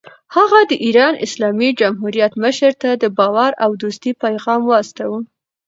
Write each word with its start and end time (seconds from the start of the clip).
هغه 0.35 0.59
د 0.69 0.71
ایران 0.85 1.13
اسلامي 1.25 1.69
جمهوریت 1.79 2.33
مشر 2.43 2.71
ته 2.81 2.89
د 3.03 3.05
باور 3.17 3.51
او 3.63 3.69
دوستۍ 3.81 4.11
پیغام 4.23 4.61
واستاوه. 4.65 5.19